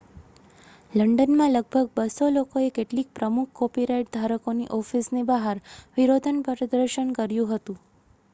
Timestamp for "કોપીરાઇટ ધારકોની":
3.61-4.67